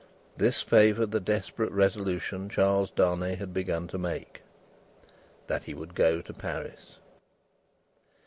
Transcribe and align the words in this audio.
This 0.35 0.63
favoured 0.63 1.11
the 1.11 1.19
desperate 1.19 1.71
resolution 1.71 2.49
Charles 2.49 2.89
Darnay 2.89 3.35
had 3.35 3.53
begun 3.53 3.87
to 3.89 3.99
make, 3.99 4.41
that 5.45 5.65
he 5.65 5.75
would 5.75 5.93
go 5.93 6.21
to 6.23 6.33
Paris. 6.33 6.97